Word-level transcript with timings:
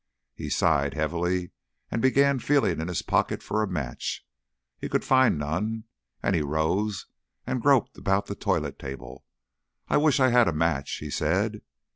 He 0.33 0.49
sighed 0.49 0.95
heavily, 0.95 1.51
and 1.91 2.01
began 2.01 2.39
feeling 2.39 2.81
in 2.81 2.87
his 2.87 3.03
pockets 3.03 3.45
for 3.45 3.61
a 3.61 3.67
match. 3.67 4.25
He 4.79 4.89
could 4.89 5.05
find 5.05 5.37
none, 5.37 5.83
and 6.23 6.35
he 6.35 6.41
rose 6.41 7.05
and 7.45 7.61
groped 7.61 7.95
about 7.99 8.25
the 8.25 8.33
toilet 8.33 8.79
table. 8.79 9.25
"I 9.87 9.97
wish 9.97 10.19
I 10.19 10.29
had 10.29 10.47
a 10.47 10.53
match," 10.53 10.93
he 10.93 11.11
said. 11.11 11.61